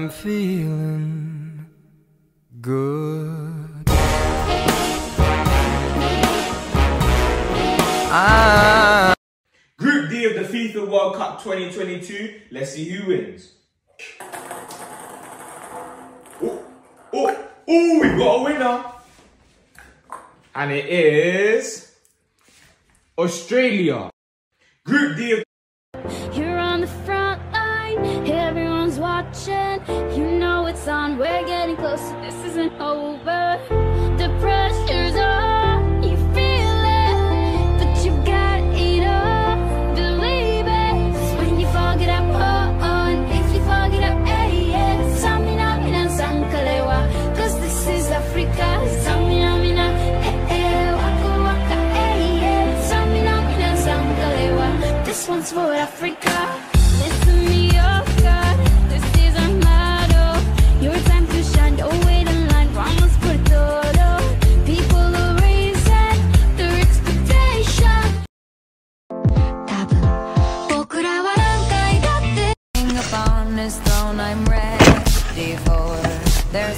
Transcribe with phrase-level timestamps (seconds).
[0.00, 1.66] I'm feeling
[2.58, 3.84] good.
[8.08, 9.14] Ah.
[9.76, 12.40] Group D of the FIFA World Cup 2022.
[12.50, 13.52] Let's see who wins.
[16.42, 16.64] Oh,
[17.12, 18.84] oh, oh, we've got a winner.
[20.54, 21.94] And it is
[23.18, 24.09] Australia.
[55.39, 56.59] sankalewa, this one's for Africa.
[56.99, 58.57] Listen me, oh God,
[58.89, 60.39] this is our motto.
[60.81, 64.19] Your time to shine, don't wait in line, vamos por todo.
[64.65, 66.19] People are raising
[66.57, 68.25] their expectation.
[69.67, 69.99] 多分
[70.69, 75.95] 僕らは何回だって King upon his throne, I'm ready for
[76.51, 76.73] their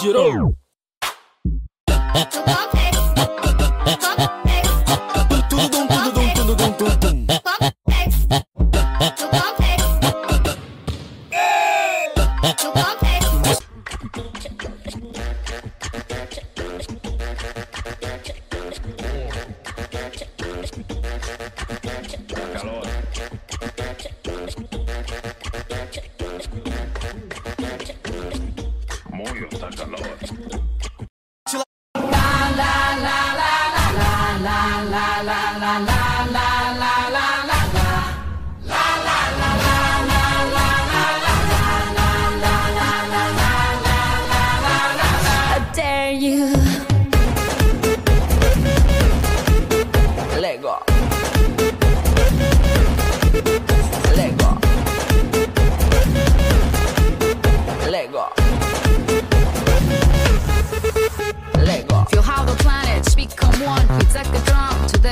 [0.00, 0.54] Girou.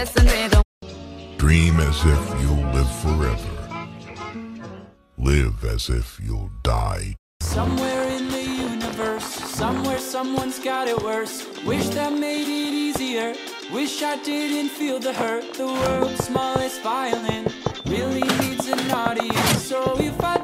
[0.04, 0.62] Drum and rhythm.
[1.36, 3.88] Dream as if you'll live forever.
[5.16, 11.46] Live as if you'll die Somewhere in the universe, somewhere someone's got it worse.
[11.64, 13.34] Wish that made it easier.
[13.72, 15.54] Wish I didn't feel the hurt.
[15.54, 17.46] The world's smallest violin
[17.86, 19.62] really needs an audience.
[19.62, 20.37] So if I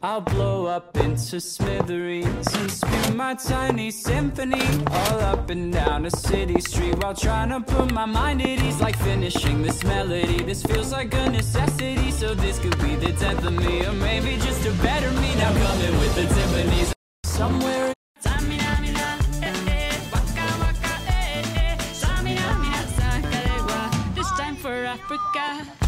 [0.00, 6.10] I'll blow up into smithereens and spin my tiny symphony all up and down a
[6.10, 8.80] city street while trying to put my mind at ease.
[8.80, 12.12] Like finishing this melody, this feels like a necessity.
[12.12, 15.34] So this could be the death of me, or maybe just a better me.
[15.34, 16.92] Now coming with the timpanis
[17.24, 17.92] somewhere.
[24.14, 25.87] This time for Africa.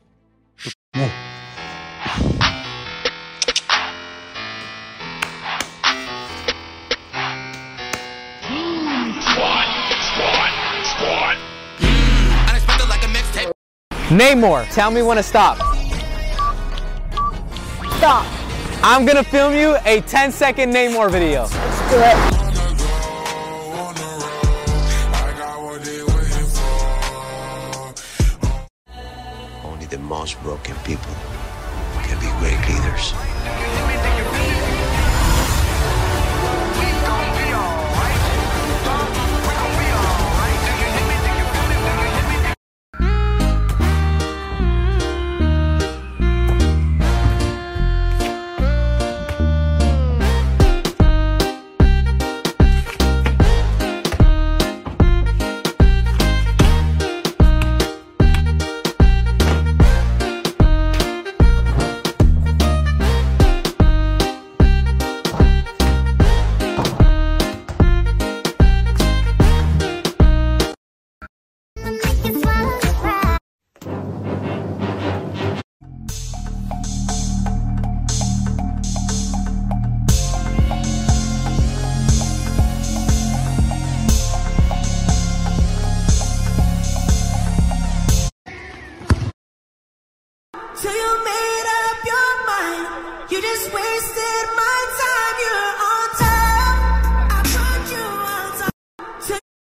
[14.11, 15.55] Namor, tell me when to stop.
[17.95, 18.25] Stop.
[18.83, 21.47] I'm gonna film you a 10 second Namor video.
[21.47, 22.17] Do it.
[29.63, 31.13] Only the most broken people
[32.03, 33.13] can be great leaders.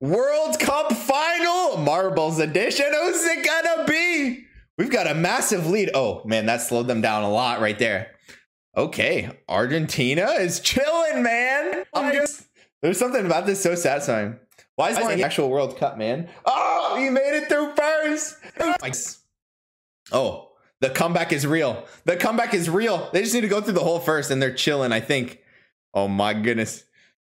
[0.04, 2.88] World Cup final, Marbles edition.
[2.92, 4.44] Who's it gonna be?
[4.78, 5.92] We've got a massive lead.
[5.94, 8.12] Oh man, that slowed them down a lot right there.
[8.76, 11.86] Okay, Argentina is chilling, man.
[11.94, 12.44] Um, I'm just
[12.82, 14.40] there's something about this so satisfying.
[14.76, 16.28] Why is it the actual World Cup, man?
[16.46, 18.36] Oh, he made it through first.
[20.12, 20.50] Oh,
[20.84, 21.86] the comeback is real.
[22.04, 23.10] The comeback is real.
[23.14, 24.92] They just need to go through the whole first, and they're chilling.
[24.92, 25.40] I think.
[25.94, 26.84] Oh my goodness,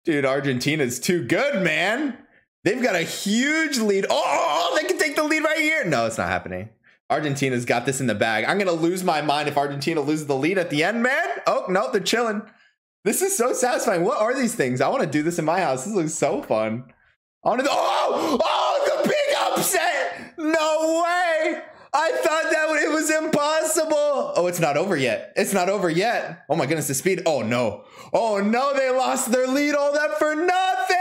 [0.05, 2.19] dude, Argentina's too good, man.
[2.65, 4.06] They've got a huge lead.
[4.11, 5.85] Oh, oh, oh, they can take the lead right here.
[5.85, 6.71] No, it's not happening.
[7.11, 8.45] Argentina's got this in the bag.
[8.47, 11.29] I'm gonna lose my mind if Argentina loses the lead at the end, man.
[11.47, 12.43] Oh no, they're chilling.
[13.05, 14.03] This is so satisfying.
[14.03, 14.81] What are these things?
[14.81, 15.85] I want to do this in my house.
[15.85, 16.87] This looks so fun.
[17.45, 17.69] I want to.
[17.71, 20.35] Oh, oh, the big upset!
[20.39, 21.62] No way!
[21.96, 24.32] I thought that it was impossible.
[24.37, 25.32] Oh, it's not over yet.
[25.37, 26.44] It's not over yet.
[26.49, 27.23] Oh my goodness, the speed.
[27.25, 27.85] Oh no.
[28.12, 29.75] Oh no, they lost their lead.
[29.76, 30.96] All that for nothing.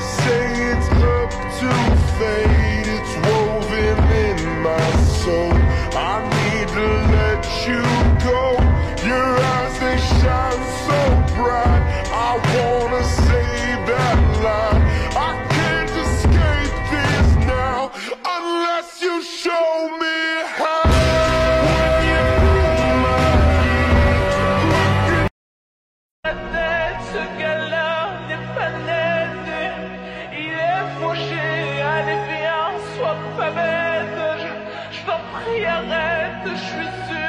[0.00, 0.69] Say
[36.44, 37.19] the Schwitzer.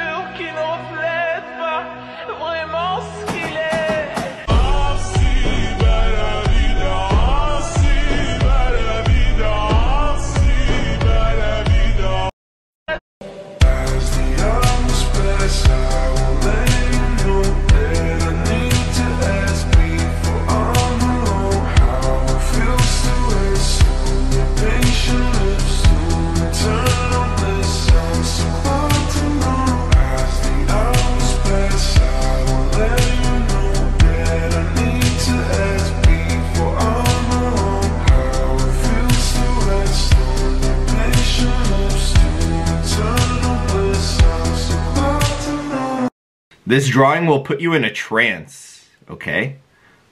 [46.66, 48.88] This drawing will put you in a trance.
[49.08, 49.56] Okay.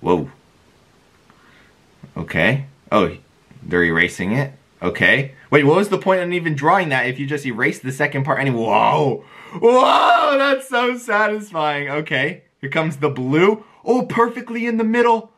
[0.00, 0.30] Whoa.
[2.16, 2.66] Okay.
[2.90, 3.16] Oh,
[3.62, 4.52] they're erasing it.
[4.82, 5.34] Okay.
[5.50, 8.24] Wait, what was the point in even drawing that if you just erased the second
[8.24, 8.40] part?
[8.40, 9.24] Anyway, whoa.
[9.54, 11.88] Whoa, that's so satisfying.
[11.88, 12.44] Okay.
[12.60, 13.64] Here comes the blue.
[13.84, 15.32] Oh, perfectly in the middle.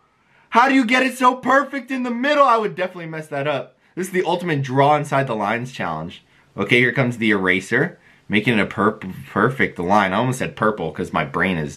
[0.50, 2.44] How do you get it so perfect in the middle?
[2.44, 3.78] I would definitely mess that up.
[3.94, 6.24] This is the ultimate draw inside the lines challenge.
[6.56, 7.98] Okay, here comes the eraser,
[8.32, 10.14] making it a per perfect line.
[10.14, 11.76] I almost said purple because my brain is